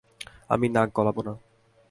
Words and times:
আমি 0.49 0.67
নাক 0.69 0.89
গলাবো 0.97 1.21
না। 1.27 1.33